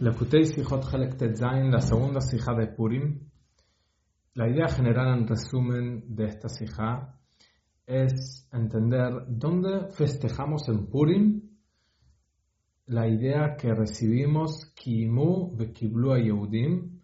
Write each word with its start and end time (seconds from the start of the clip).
Lekutei 0.00 0.44
Sijot 0.44 0.84
Helek 0.92 1.18
Zain, 1.34 1.72
la 1.72 1.80
segunda 1.80 2.20
sija 2.20 2.54
de 2.54 2.68
Purim. 2.68 3.18
La 4.34 4.48
idea 4.48 4.68
general 4.68 5.18
en 5.18 5.26
resumen 5.26 6.14
de 6.14 6.26
esta 6.26 6.48
sija 6.48 7.18
es 7.84 8.48
entender 8.52 9.24
dónde 9.26 9.90
festejamos 9.90 10.68
en 10.68 10.86
Purim 10.86 11.42
la 12.86 13.08
idea 13.08 13.56
que 13.56 13.74
recibimos 13.74 14.72
Kimu 14.76 15.56
Bekiblu 15.56 16.16
Yehudim. 16.16 17.00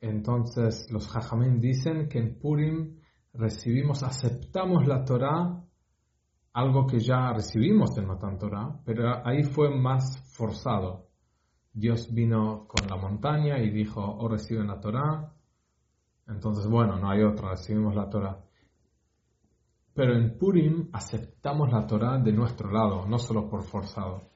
Entonces 0.00 0.86
los 0.92 1.08
Jajamim 1.08 1.58
dicen 1.58 2.08
que 2.08 2.20
en 2.20 2.38
Purim 2.38 3.00
recibimos, 3.32 4.04
aceptamos 4.04 4.86
la 4.86 5.04
Torah, 5.04 5.60
algo 6.52 6.86
que 6.86 7.00
ya 7.00 7.32
recibimos 7.32 7.98
en 7.98 8.06
Matan 8.06 8.38
Torah, 8.38 8.80
pero 8.84 9.26
ahí 9.26 9.42
fue 9.42 9.76
más 9.76 10.22
forzado. 10.36 11.05
Dios 11.76 12.08
vino 12.10 12.66
con 12.66 12.88
la 12.88 12.96
montaña 12.96 13.58
y 13.58 13.68
dijo, 13.68 14.00
o 14.00 14.24
oh, 14.24 14.28
reciben 14.28 14.66
la 14.66 14.80
Torah. 14.80 15.30
Entonces, 16.26 16.66
bueno, 16.66 16.98
no 16.98 17.10
hay 17.10 17.22
otra, 17.22 17.50
recibimos 17.50 17.94
la 17.94 18.08
Torah. 18.08 18.42
Pero 19.92 20.14
en 20.14 20.38
Purim 20.38 20.88
aceptamos 20.94 21.70
la 21.70 21.86
Torah 21.86 22.16
de 22.16 22.32
nuestro 22.32 22.72
lado, 22.72 23.06
no 23.06 23.18
solo 23.18 23.46
por 23.50 23.62
forzado. 23.62 24.30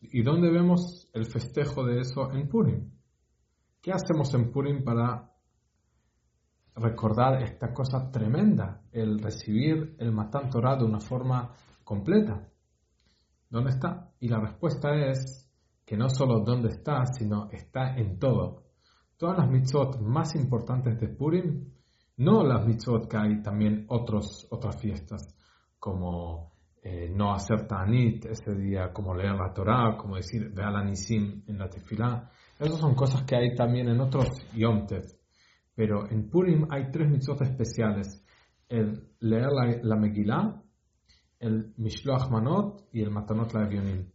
¿Y 0.00 0.24
dónde 0.24 0.50
vemos 0.50 1.08
el 1.14 1.26
festejo 1.26 1.84
de 1.84 2.00
eso 2.00 2.32
en 2.32 2.48
Purim? 2.48 2.90
¿Qué 3.80 3.92
hacemos 3.92 4.34
en 4.34 4.50
Purim 4.50 4.82
para 4.82 5.30
recordar 6.74 7.44
esta 7.44 7.72
cosa 7.72 8.10
tremenda, 8.10 8.82
el 8.90 9.20
recibir 9.20 9.94
el 10.00 10.10
Matan 10.10 10.50
Torah 10.50 10.74
de 10.74 10.84
una 10.84 10.98
forma 10.98 11.54
completa? 11.84 12.48
¿Dónde 13.50 13.70
está? 13.70 14.10
Y 14.18 14.28
la 14.28 14.40
respuesta 14.40 14.92
es 14.96 15.45
que 15.86 15.96
no 15.96 16.08
solo 16.10 16.40
dónde 16.40 16.70
está, 16.70 17.06
sino 17.06 17.48
está 17.52 17.96
en 17.96 18.18
todo. 18.18 18.64
Todas 19.16 19.38
las 19.38 19.48
mitzvot 19.48 20.00
más 20.00 20.34
importantes 20.34 20.98
de 21.00 21.08
Purim, 21.08 21.72
no 22.18 22.42
las 22.42 22.66
mitzvot 22.66 23.08
que 23.08 23.16
hay 23.16 23.40
también 23.40 23.86
otros, 23.88 24.48
otras 24.50 24.80
fiestas, 24.80 25.22
como 25.78 26.52
eh, 26.82 27.08
no 27.08 27.32
hacer 27.32 27.66
ta'anit 27.68 28.26
ese 28.26 28.54
día, 28.54 28.92
como 28.92 29.14
leer 29.14 29.36
la 29.36 29.54
Torah, 29.54 29.96
como 29.96 30.16
decir 30.16 30.52
ve'al 30.52 30.76
anisim 30.76 31.44
en 31.46 31.58
la 31.58 31.70
tefilá. 31.70 32.30
Esas 32.58 32.80
son 32.80 32.94
cosas 32.94 33.22
que 33.22 33.36
hay 33.36 33.54
también 33.54 33.88
en 33.88 34.00
otros 34.00 34.28
yomtev. 34.54 35.04
Pero 35.74 36.10
en 36.10 36.28
Purim 36.28 36.66
hay 36.70 36.90
tres 36.90 37.08
mitzvot 37.08 37.42
especiales. 37.42 38.24
El 38.68 39.12
leer 39.20 39.48
la, 39.52 39.78
la 39.82 39.96
Megillah, 39.96 40.62
el 41.38 41.74
Mishloach 41.76 42.28
Manot 42.30 42.88
y 42.92 43.02
el 43.02 43.10
Matanot 43.10 43.52
la 43.52 43.66
Evionim. 43.66 44.10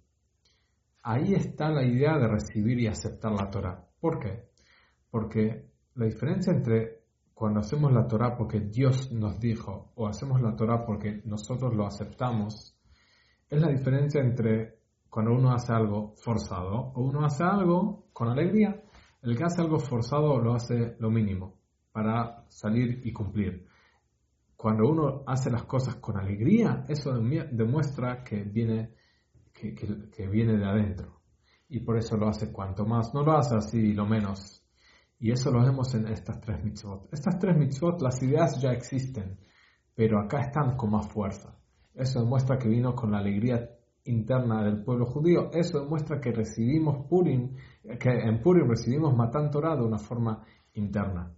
Ahí 1.03 1.33
está 1.33 1.69
la 1.69 1.83
idea 1.83 2.17
de 2.17 2.27
recibir 2.27 2.79
y 2.79 2.87
aceptar 2.87 3.31
la 3.31 3.49
Torah. 3.49 3.87
¿Por 3.99 4.19
qué? 4.19 4.49
Porque 5.09 5.71
la 5.95 6.05
diferencia 6.05 6.53
entre 6.53 7.01
cuando 7.33 7.59
hacemos 7.61 7.91
la 7.91 8.07
Torah 8.07 8.37
porque 8.37 8.59
Dios 8.59 9.11
nos 9.11 9.39
dijo 9.39 9.93
o 9.95 10.07
hacemos 10.07 10.41
la 10.41 10.55
Torah 10.55 10.85
porque 10.85 11.21
nosotros 11.25 11.73
lo 11.73 11.87
aceptamos, 11.87 12.77
es 13.49 13.59
la 13.59 13.69
diferencia 13.69 14.21
entre 14.21 14.79
cuando 15.09 15.33
uno 15.33 15.51
hace 15.51 15.73
algo 15.73 16.13
forzado 16.23 16.93
o 16.93 17.01
uno 17.01 17.25
hace 17.25 17.43
algo 17.43 18.05
con 18.13 18.29
alegría. 18.29 18.83
El 19.23 19.35
que 19.35 19.43
hace 19.43 19.61
algo 19.61 19.79
forzado 19.79 20.39
lo 20.39 20.53
hace 20.53 20.95
lo 20.99 21.09
mínimo 21.09 21.59
para 21.91 22.45
salir 22.49 23.01
y 23.03 23.11
cumplir. 23.11 23.65
Cuando 24.55 24.87
uno 24.87 25.23
hace 25.25 25.49
las 25.49 25.63
cosas 25.63 25.95
con 25.95 26.17
alegría, 26.17 26.85
eso 26.87 27.11
demuestra 27.13 28.23
que 28.23 28.43
viene 28.43 28.93
que, 29.61 30.27
viene 30.27 30.57
de 30.57 30.65
adentro. 30.65 31.21
Y 31.69 31.79
por 31.81 31.97
eso 31.97 32.17
lo 32.17 32.27
hace 32.27 32.51
cuanto 32.51 32.85
más. 32.85 33.13
No 33.13 33.23
lo 33.23 33.33
hace 33.33 33.55
así, 33.55 33.93
lo 33.93 34.05
menos. 34.05 34.63
Y 35.19 35.31
eso 35.31 35.51
lo 35.51 35.61
vemos 35.61 35.93
en 35.93 36.07
estas 36.07 36.41
tres 36.41 36.63
mitzvot. 36.63 37.13
Estas 37.13 37.37
tres 37.37 37.55
mitzvot, 37.55 38.01
las 38.01 38.21
ideas 38.23 38.59
ya 38.59 38.71
existen, 38.71 39.37
pero 39.93 40.19
acá 40.19 40.41
están 40.41 40.75
con 40.75 40.91
más 40.91 41.07
fuerza. 41.07 41.55
Eso 41.93 42.21
demuestra 42.21 42.57
que 42.57 42.67
vino 42.67 42.95
con 42.95 43.11
la 43.11 43.19
alegría 43.19 43.69
interna 44.05 44.63
del 44.63 44.83
pueblo 44.83 45.05
judío. 45.05 45.51
Eso 45.53 45.81
demuestra 45.81 46.19
que 46.19 46.31
recibimos 46.31 47.05
Purim, 47.07 47.55
que 47.99 48.09
en 48.09 48.41
Purim 48.41 48.67
recibimos 48.67 49.15
Matan 49.15 49.51
Torah 49.51 49.75
de 49.75 49.83
una 49.83 49.99
forma 49.99 50.43
interna. 50.73 51.31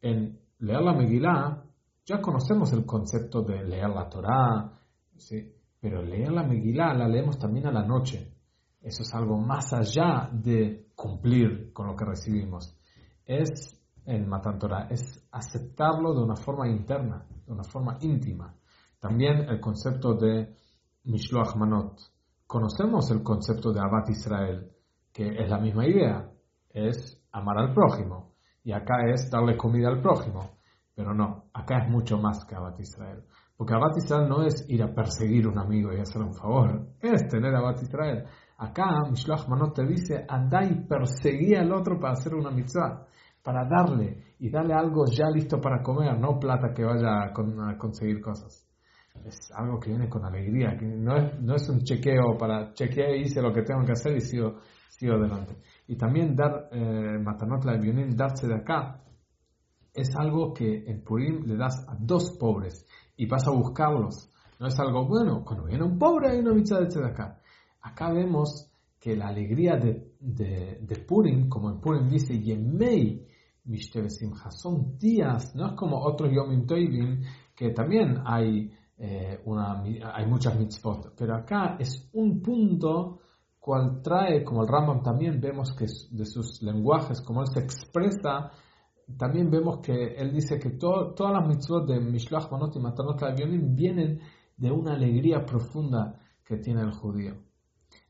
En 0.00 0.40
leer 0.60 0.80
la 0.80 0.94
Megillah 0.94 1.64
ya 2.06 2.20
conocemos 2.22 2.72
el 2.72 2.86
concepto 2.86 3.42
de 3.42 3.62
leer 3.62 3.90
la 3.90 4.08
Torah, 4.08 4.80
¿sí? 5.16 5.54
Pero 5.80 6.02
leer 6.02 6.32
la 6.32 6.42
Megilá 6.42 6.92
la 6.94 7.08
leemos 7.08 7.38
también 7.38 7.66
a 7.66 7.72
la 7.72 7.84
noche. 7.84 8.34
Eso 8.80 9.02
es 9.02 9.14
algo 9.14 9.38
más 9.38 9.72
allá 9.72 10.30
de 10.32 10.88
cumplir 10.94 11.72
con 11.72 11.86
lo 11.86 11.96
que 11.96 12.04
recibimos. 12.04 12.76
Es 13.24 13.78
el 14.04 14.26
Matan 14.26 14.58
Torah, 14.58 14.88
es 14.90 15.28
aceptarlo 15.30 16.14
de 16.14 16.22
una 16.22 16.36
forma 16.36 16.68
interna, 16.68 17.26
de 17.46 17.52
una 17.52 17.64
forma 17.64 17.98
íntima. 18.00 18.54
También 18.98 19.48
el 19.48 19.60
concepto 19.60 20.14
de 20.14 20.56
Mishloach 21.04 21.54
Manot. 21.56 22.00
Conocemos 22.46 23.10
el 23.10 23.22
concepto 23.22 23.72
de 23.72 23.80
Abad 23.80 24.08
Israel, 24.08 24.72
que 25.12 25.28
es 25.28 25.48
la 25.48 25.58
misma 25.58 25.86
idea, 25.86 26.30
es 26.70 27.22
amar 27.32 27.58
al 27.58 27.74
prójimo. 27.74 28.34
Y 28.64 28.72
acá 28.72 28.96
es 29.12 29.30
darle 29.30 29.56
comida 29.56 29.88
al 29.88 30.00
prójimo. 30.00 30.50
Pero 30.94 31.14
no, 31.14 31.50
acá 31.52 31.84
es 31.84 31.90
mucho 31.90 32.18
más 32.18 32.44
que 32.44 32.54
Abad 32.54 32.78
Israel. 32.78 33.24
Porque 33.58 33.74
Abad 33.74 33.96
Israel 33.96 34.28
no 34.28 34.44
es 34.44 34.64
ir 34.68 34.80
a 34.84 34.94
perseguir 34.94 35.46
a 35.46 35.48
un 35.48 35.58
amigo 35.58 35.92
y 35.92 35.98
hacerle 35.98 36.28
un 36.28 36.34
favor, 36.34 36.90
es 37.00 37.26
tener 37.26 37.52
Abad 37.56 37.74
Israel. 37.82 38.24
Acá 38.56 38.86
Mishloach 39.10 39.48
Manot 39.48 39.74
te 39.74 39.84
dice, 39.84 40.24
anda 40.28 40.62
y 40.62 40.86
perseguí 40.86 41.56
al 41.56 41.72
otro 41.72 41.98
para 41.98 42.12
hacer 42.12 42.36
una 42.36 42.52
mitzvah, 42.52 43.08
para 43.42 43.68
darle 43.68 44.36
y 44.38 44.48
darle 44.48 44.74
algo 44.74 45.06
ya 45.10 45.28
listo 45.28 45.60
para 45.60 45.82
comer, 45.82 46.16
no 46.20 46.38
plata 46.38 46.72
que 46.72 46.84
vaya 46.84 47.24
a, 47.24 47.76
conseguir 47.76 48.20
cosas. 48.20 48.64
Es 49.24 49.50
algo 49.52 49.80
que 49.80 49.90
viene 49.90 50.08
con 50.08 50.24
alegría, 50.24 50.76
que 50.78 50.86
no 50.86 51.16
es, 51.16 51.40
no 51.40 51.56
es 51.56 51.68
un 51.68 51.80
chequeo 51.80 52.38
para 52.38 52.72
chequear 52.74 53.16
y 53.16 53.22
hice 53.22 53.42
lo 53.42 53.52
que 53.52 53.62
tengo 53.62 53.84
que 53.84 53.92
hacer 53.92 54.16
y 54.16 54.20
sigo, 54.20 54.60
sigo 54.88 55.14
adelante. 55.14 55.56
Y 55.88 55.96
también 55.96 56.36
dar 56.36 56.68
eh, 56.70 57.18
Matanot 57.18 57.64
la 57.64 57.76
darse 58.14 58.46
de 58.46 58.54
acá, 58.54 59.02
es 59.92 60.14
algo 60.16 60.52
que 60.54 60.84
en 60.86 61.02
Purim 61.02 61.42
le 61.44 61.56
das 61.56 61.84
a 61.88 61.96
dos 61.98 62.36
pobres 62.38 62.86
y 63.18 63.26
vas 63.26 63.46
a 63.46 63.50
buscarlos. 63.50 64.30
No 64.58 64.68
es 64.68 64.78
algo 64.78 65.06
bueno. 65.06 65.44
Cuando 65.44 65.66
viene 65.66 65.84
un 65.84 65.98
pobre 65.98 66.30
hay 66.30 66.38
una 66.38 66.54
mitzvah 66.54 66.80
de 66.80 67.06
acá. 67.06 67.38
Acá 67.82 68.10
vemos 68.10 68.70
que 68.98 69.14
la 69.14 69.28
alegría 69.28 69.76
de, 69.76 70.14
de, 70.18 71.04
Purim, 71.06 71.48
como 71.48 71.70
en 71.70 71.80
Purim 71.80 72.08
dice, 72.08 72.40
Yemei 72.40 73.28
son 74.50 74.98
días, 74.98 75.54
no 75.54 75.66
es 75.66 75.72
como 75.74 76.00
otros 76.00 76.32
Yomim 76.32 76.66
Toivim, 76.66 77.22
que 77.54 77.70
también 77.70 78.18
hay, 78.24 78.70
eh, 78.96 79.40
una, 79.44 79.82
hay 79.82 80.26
muchas 80.26 80.58
mitzvot, 80.58 81.14
pero 81.16 81.36
acá 81.36 81.76
es 81.78 82.08
un 82.14 82.40
punto 82.40 83.20
cual 83.58 84.00
trae, 84.02 84.42
como 84.42 84.62
el 84.62 84.68
Rambam 84.68 85.02
también 85.02 85.40
vemos 85.40 85.74
que 85.76 85.84
de 85.84 86.24
sus 86.24 86.62
lenguajes, 86.62 87.20
como 87.20 87.42
él 87.42 87.48
se 87.48 87.60
expresa, 87.60 88.50
también 89.16 89.50
vemos 89.50 89.78
que 89.78 90.14
él 90.16 90.32
dice 90.32 90.58
que 90.58 90.70
todas 90.70 91.32
las 91.32 91.46
mitzvot 91.46 91.86
de 91.86 92.00
Mishloach 92.00 92.50
Manot 92.50 92.76
y 92.76 92.80
Matanot 92.80 93.22
Avionim 93.22 93.74
vienen 93.74 94.20
de 94.56 94.70
una 94.70 94.94
alegría 94.94 95.44
profunda 95.46 96.18
que 96.44 96.58
tiene 96.58 96.82
el 96.82 96.92
judío. 96.92 97.34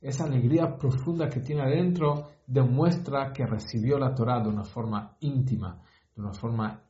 Esa 0.00 0.25
alegría 0.25 0.76
profunda 0.76 1.28
que 1.28 1.41
tiene 1.41 1.62
adentro 1.62 2.28
demuestra 2.47 3.32
que 3.32 3.47
recibió 3.47 3.98
la 3.98 4.14
Torah 4.14 4.41
de 4.41 4.48
una 4.48 4.64
forma 4.64 5.16
íntima, 5.20 5.82
de 6.14 6.22
una 6.22 6.32
forma 6.32 6.82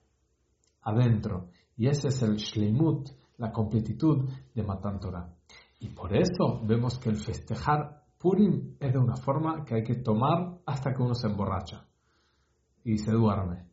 adentro. 0.82 1.50
Y 1.76 1.88
ese 1.88 2.08
es 2.08 2.22
el 2.22 2.36
shleimut, 2.36 3.10
la 3.36 3.52
completitud 3.52 4.28
de 4.54 4.62
Matan 4.62 5.00
Torah. 5.00 5.34
Y 5.80 5.88
por 5.88 6.14
eso 6.16 6.60
vemos 6.64 6.98
que 6.98 7.10
el 7.10 7.16
festejar 7.16 8.04
Purim 8.18 8.76
es 8.80 8.92
de 8.92 8.98
una 8.98 9.16
forma 9.16 9.64
que 9.64 9.76
hay 9.76 9.84
que 9.84 9.94
tomar 9.94 10.58
hasta 10.66 10.92
que 10.92 11.02
uno 11.02 11.14
se 11.14 11.28
emborracha 11.28 11.86
y 12.82 12.98
se 12.98 13.12
duerme. 13.12 13.67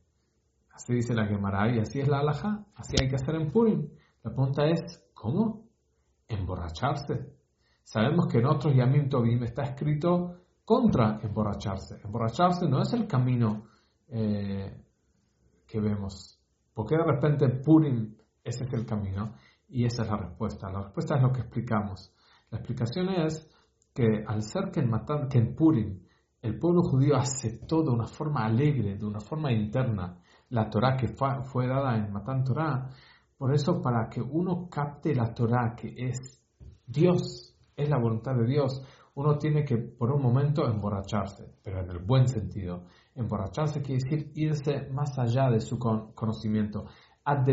Así 0.75 0.93
dice 0.93 1.13
la 1.13 1.25
Gemara 1.25 1.73
y 1.73 1.79
así 1.79 2.01
es 2.01 2.07
la 2.09 2.19
alhaja, 2.19 2.65
así 2.75 2.97
hay 3.01 3.07
que 3.07 3.15
hacer 3.15 3.35
en 3.35 3.49
Purim. 3.49 3.87
La 4.23 4.31
pregunta 4.31 4.65
es, 4.65 5.09
¿cómo? 5.13 5.69
Emborracharse. 6.27 7.33
Sabemos 7.81 8.27
que 8.27 8.39
en 8.39 8.45
otros 8.47 8.75
Yamim 8.75 9.07
Tobim 9.07 9.41
está 9.43 9.63
escrito 9.63 10.41
contra 10.65 11.19
emborracharse. 11.23 12.01
Emborracharse 12.03 12.67
no 12.67 12.81
es 12.81 12.91
el 12.91 13.07
camino 13.07 13.67
eh, 14.09 14.83
que 15.65 15.79
vemos. 15.79 16.39
porque 16.73 16.97
de 16.97 17.03
repente 17.03 17.47
Purim 17.63 18.15
ese 18.45 18.65
es 18.65 18.73
el 18.73 18.85
camino? 18.85 19.33
Y 19.67 19.85
esa 19.85 20.03
es 20.03 20.09
la 20.09 20.17
respuesta. 20.17 20.69
La 20.69 20.83
respuesta 20.83 21.15
es 21.15 21.21
lo 21.23 21.31
que 21.31 21.41
explicamos. 21.41 22.13
La 22.51 22.59
explicación 22.59 23.09
es 23.09 23.49
que 23.93 24.23
al 24.27 24.43
ser 24.43 24.71
que 24.71 24.81
en, 24.81 24.89
Matan, 24.89 25.27
que 25.27 25.39
en 25.39 25.55
Purim 25.55 26.01
el 26.41 26.59
pueblo 26.59 26.83
judío 26.83 27.15
aceptó 27.15 27.81
de 27.81 27.89
una 27.89 28.05
forma 28.05 28.45
alegre, 28.45 28.97
de 28.97 29.05
una 29.05 29.19
forma 29.19 29.51
interna, 29.51 30.21
la 30.49 30.69
Torah 30.69 30.95
que 30.95 31.07
fue 31.07 31.67
dada 31.67 31.95
en 31.95 32.11
Matan 32.11 32.43
Torah. 32.43 32.89
Por 33.37 33.53
eso, 33.53 33.81
para 33.81 34.09
que 34.09 34.21
uno 34.21 34.67
capte 34.69 35.13
la 35.13 35.33
Torah, 35.33 35.75
que 35.75 35.93
es 35.97 36.41
Dios, 36.85 37.55
es 37.75 37.89
la 37.89 37.97
voluntad 37.97 38.35
de 38.35 38.45
Dios, 38.45 38.81
uno 39.15 39.37
tiene 39.37 39.63
que 39.63 39.77
por 39.77 40.11
un 40.11 40.21
momento 40.21 40.67
emborracharse, 40.67 41.55
pero 41.63 41.79
en 41.79 41.89
el 41.89 41.99
buen 41.99 42.27
sentido. 42.27 42.83
Emborracharse 43.15 43.81
quiere 43.81 44.03
decir 44.03 44.31
irse 44.35 44.89
más 44.91 45.17
allá 45.17 45.49
de 45.49 45.61
su 45.61 45.79
conocimiento. 45.79 46.85
Ad 47.23 47.45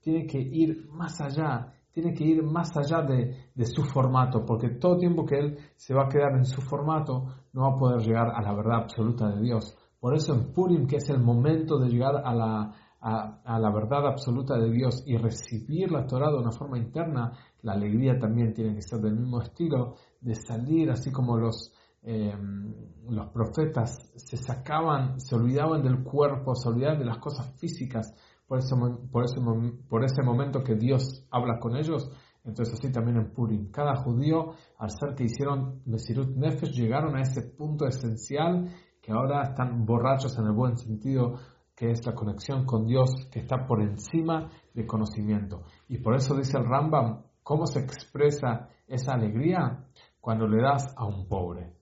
tiene 0.00 0.26
que 0.26 0.38
ir 0.38 0.86
más 0.90 1.20
allá, 1.20 1.72
tiene 1.90 2.12
que 2.14 2.24
ir 2.24 2.42
más 2.42 2.76
allá 2.76 3.02
de, 3.02 3.50
de, 3.54 3.66
su 3.66 3.82
formato, 3.84 4.44
porque 4.44 4.68
todo 4.68 4.98
tiempo 4.98 5.24
que 5.24 5.38
él 5.38 5.58
se 5.76 5.94
va 5.94 6.04
a 6.04 6.08
quedar 6.08 6.36
en 6.36 6.44
su 6.44 6.60
formato, 6.60 7.24
no 7.52 7.62
va 7.62 7.74
a 7.74 7.78
poder 7.78 8.00
llegar 8.02 8.28
a 8.34 8.42
la 8.42 8.54
verdad 8.54 8.82
absoluta 8.82 9.28
de 9.30 9.40
Dios. 9.40 9.76
Por 10.00 10.14
eso 10.14 10.34
en 10.34 10.52
Purim, 10.52 10.86
que 10.86 10.96
es 10.96 11.08
el 11.08 11.20
momento 11.20 11.78
de 11.78 11.88
llegar 11.88 12.16
a 12.24 12.34
la, 12.34 12.72
a, 13.00 13.58
la 13.58 13.70
verdad 13.70 14.06
absoluta 14.06 14.58
de 14.58 14.70
Dios 14.70 15.02
y 15.06 15.16
recibir 15.16 15.90
la 15.90 16.06
Torah 16.06 16.30
de 16.30 16.38
una 16.38 16.52
forma 16.52 16.78
interna, 16.78 17.32
la 17.62 17.72
alegría 17.72 18.18
también 18.18 18.52
tiene 18.52 18.74
que 18.74 18.82
ser 18.82 19.00
del 19.00 19.16
mismo 19.16 19.40
estilo, 19.40 19.94
de 20.20 20.34
salir 20.34 20.90
así 20.90 21.10
como 21.10 21.36
los, 21.36 21.72
em, 22.02 22.74
los 23.08 23.28
profetas 23.30 24.10
se 24.16 24.36
sacaban, 24.36 25.20
se 25.20 25.34
olvidaban 25.34 25.82
del 25.82 26.02
cuerpo, 26.02 26.54
se 26.54 26.68
olvidaban 26.68 26.98
de 26.98 27.04
las 27.04 27.18
cosas 27.18 27.54
físicas 27.58 28.12
por 28.46 28.58
ese, 28.58 28.74
por 29.10 29.24
ese, 29.24 29.40
por 29.88 30.04
ese 30.04 30.22
momento 30.22 30.62
que 30.62 30.74
Dios 30.74 31.26
habla 31.30 31.58
con 31.58 31.76
ellos. 31.76 32.10
Entonces 32.44 32.78
así 32.78 32.92
también 32.92 33.16
en 33.16 33.32
Purim. 33.32 33.72
Cada 33.72 33.96
judío, 33.96 34.52
al 34.78 34.90
ser 34.90 35.16
que 35.16 35.24
hicieron 35.24 35.82
Mesirut 35.84 36.36
Nefesh, 36.36 36.72
llegaron 36.72 37.16
a 37.16 37.22
ese 37.22 37.42
punto 37.42 37.86
esencial 37.86 38.68
que 39.06 39.12
ahora 39.12 39.42
están 39.42 39.86
borrachos 39.86 40.36
en 40.36 40.46
el 40.46 40.52
buen 40.52 40.76
sentido 40.76 41.38
que 41.76 41.92
es 41.92 42.04
la 42.04 42.12
conexión 42.12 42.64
con 42.66 42.86
Dios 42.86 43.28
que 43.30 43.38
está 43.38 43.64
por 43.64 43.80
encima 43.80 44.50
del 44.74 44.84
conocimiento. 44.84 45.62
Y 45.88 45.98
por 45.98 46.16
eso 46.16 46.34
dice 46.34 46.58
el 46.58 46.64
Rambam, 46.64 47.22
¿cómo 47.44 47.66
se 47.66 47.78
expresa 47.78 48.68
esa 48.88 49.12
alegría? 49.12 49.86
Cuando 50.20 50.48
le 50.48 50.60
das 50.60 50.92
a 50.96 51.04
un 51.04 51.28
pobre. 51.28 51.72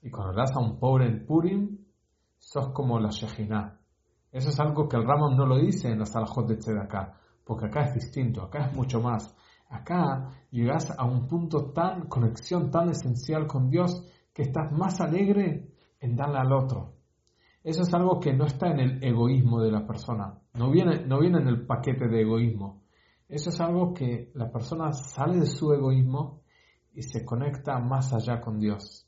Y 0.00 0.10
cuando 0.10 0.32
le 0.32 0.38
das 0.38 0.56
a 0.56 0.60
un 0.60 0.78
pobre 0.78 1.06
en 1.06 1.26
Purim, 1.26 1.84
sos 2.38 2.72
como 2.72 2.98
la 2.98 3.10
Shejinah. 3.10 3.78
Eso 4.32 4.48
es 4.48 4.58
algo 4.58 4.88
que 4.88 4.96
el 4.96 5.06
Rambam 5.06 5.36
no 5.36 5.44
lo 5.44 5.58
dice 5.58 5.90
en 5.90 5.98
la 5.98 6.06
Salahot 6.06 6.48
de 6.48 6.56
Tzedakah, 6.56 7.12
porque 7.44 7.66
acá 7.66 7.82
es 7.82 7.94
distinto, 7.94 8.42
acá 8.42 8.68
es 8.68 8.74
mucho 8.74 9.02
más. 9.02 9.36
Acá 9.68 10.30
llegas 10.50 10.98
a 10.98 11.04
un 11.04 11.28
punto 11.28 11.72
tan, 11.72 12.08
conexión 12.08 12.70
tan 12.70 12.88
esencial 12.88 13.46
con 13.46 13.68
Dios, 13.68 14.02
que 14.32 14.42
estás 14.42 14.72
más 14.72 15.02
alegre 15.02 15.74
en 16.00 16.16
darle 16.16 16.38
al 16.38 16.52
otro. 16.52 16.94
Eso 17.62 17.82
es 17.82 17.92
algo 17.92 18.20
que 18.20 18.32
no 18.32 18.46
está 18.46 18.68
en 18.68 18.80
el 18.80 19.04
egoísmo 19.04 19.60
de 19.60 19.72
la 19.72 19.86
persona, 19.86 20.38
no 20.54 20.70
viene, 20.70 21.04
no 21.06 21.20
viene 21.20 21.38
en 21.38 21.48
el 21.48 21.66
paquete 21.66 22.08
de 22.08 22.22
egoísmo. 22.22 22.82
Eso 23.28 23.50
es 23.50 23.60
algo 23.60 23.92
que 23.92 24.30
la 24.34 24.50
persona 24.50 24.92
sale 24.92 25.40
de 25.40 25.46
su 25.46 25.72
egoísmo 25.72 26.40
y 26.94 27.02
se 27.02 27.24
conecta 27.24 27.78
más 27.78 28.12
allá 28.12 28.40
con 28.40 28.58
Dios. 28.58 29.06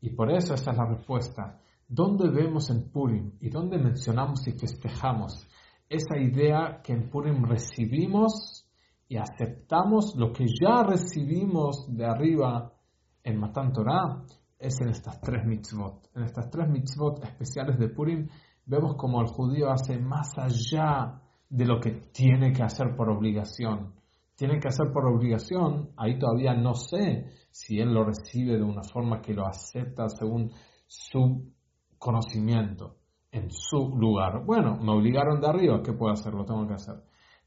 Y 0.00 0.10
por 0.10 0.30
eso 0.30 0.54
esa 0.54 0.72
es 0.72 0.76
la 0.76 0.84
respuesta. 0.84 1.58
¿Dónde 1.88 2.28
vemos 2.28 2.70
en 2.70 2.90
Purim 2.90 3.32
y 3.40 3.48
dónde 3.50 3.78
mencionamos 3.78 4.46
y 4.46 4.52
festejamos 4.52 5.46
esa 5.88 6.18
idea 6.18 6.80
que 6.82 6.92
en 6.92 7.08
Purim 7.08 7.44
recibimos 7.44 8.66
y 9.08 9.16
aceptamos 9.16 10.14
lo 10.16 10.32
que 10.32 10.46
ya 10.46 10.82
recibimos 10.82 11.86
de 11.88 12.04
arriba 12.04 12.72
en 13.22 13.38
Matan 13.38 13.72
Torah? 13.72 14.24
Es 14.62 14.80
en 14.80 14.88
estas 14.88 15.20
tres 15.20 15.44
mitzvot. 15.44 16.08
En 16.14 16.22
estas 16.22 16.48
tres 16.50 16.68
mitzvot 16.68 17.22
especiales 17.24 17.78
de 17.78 17.88
Purim 17.88 18.28
vemos 18.64 18.94
como 18.96 19.20
el 19.20 19.26
judío 19.26 19.70
hace 19.70 19.98
más 19.98 20.38
allá 20.38 21.20
de 21.48 21.66
lo 21.66 21.80
que 21.80 21.90
tiene 22.12 22.52
que 22.52 22.62
hacer 22.62 22.94
por 22.96 23.10
obligación. 23.10 23.94
Tiene 24.36 24.58
que 24.58 24.68
hacer 24.68 24.92
por 24.92 25.06
obligación, 25.06 25.90
ahí 25.96 26.18
todavía 26.18 26.54
no 26.54 26.74
sé 26.74 27.26
si 27.50 27.78
él 27.78 27.92
lo 27.92 28.04
recibe 28.04 28.56
de 28.56 28.62
una 28.62 28.82
forma 28.82 29.20
que 29.20 29.34
lo 29.34 29.46
acepta 29.46 30.08
según 30.08 30.50
su 30.86 31.52
conocimiento, 31.98 32.96
en 33.30 33.50
su 33.50 33.94
lugar. 33.96 34.44
Bueno, 34.44 34.78
me 34.78 34.92
obligaron 34.92 35.40
de 35.40 35.48
arriba, 35.48 35.82
¿qué 35.82 35.92
puedo 35.92 36.12
hacer? 36.12 36.32
Lo 36.32 36.44
tengo 36.44 36.66
que 36.66 36.74
hacer. 36.74 37.02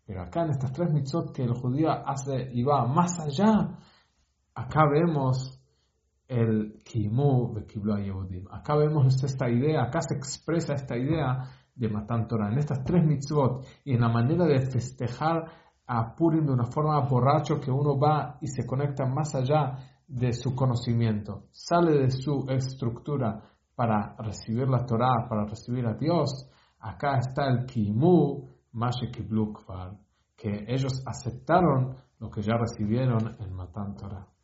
Pero 0.05 0.21
acá 0.21 0.43
en 0.43 0.51
estas 0.51 0.71
tres 0.71 0.91
mitzvot 0.93 1.33
que 1.33 1.43
el 1.43 1.53
judío 1.53 1.89
hace 1.89 2.49
y 2.53 2.63
va 2.63 2.85
más 2.85 3.19
allá, 3.19 3.79
acá 4.53 4.83
vemos 4.91 5.54
el 6.27 6.81
Kimu 6.83 7.53
Yehudim. 7.67 8.45
Acá 8.51 8.75
vemos 8.75 9.23
esta 9.23 9.49
idea, 9.49 9.83
acá 9.83 10.01
se 10.01 10.15
expresa 10.15 10.73
esta 10.73 10.97
idea 10.97 11.43
de 11.75 11.89
Matan 11.89 12.27
Torah, 12.27 12.51
en 12.51 12.57
estas 12.57 12.83
tres 12.83 13.05
mitzvot 13.05 13.65
y 13.83 13.93
en 13.93 14.01
la 14.01 14.09
manera 14.09 14.45
de 14.45 14.59
festejar 14.59 15.45
a 15.87 16.15
Purim 16.15 16.45
de 16.45 16.53
una 16.53 16.65
forma 16.65 16.99
borracho 17.01 17.59
que 17.59 17.69
uno 17.69 17.99
va 17.99 18.37
y 18.41 18.47
se 18.47 18.65
conecta 18.65 19.05
más 19.05 19.35
allá 19.35 19.77
de 20.07 20.33
su 20.33 20.55
conocimiento, 20.55 21.47
sale 21.51 21.99
de 21.99 22.11
su 22.11 22.45
estructura 22.49 23.41
para 23.75 24.15
recibir 24.17 24.67
la 24.67 24.85
Torah, 24.85 25.27
para 25.27 25.45
recibir 25.45 25.85
a 25.85 25.93
Dios. 25.93 26.49
Acá 26.79 27.17
está 27.17 27.47
el 27.47 27.65
Kimu 27.65 28.47
Mashek 28.71 29.27
que 30.35 30.65
ellos 30.67 31.03
aceptaron 31.05 31.95
lo 32.19 32.29
que 32.29 32.41
ya 32.41 32.55
recibieron 32.57 33.35
en 33.39 33.53
Matan 33.53 33.95
Torah. 33.95 34.34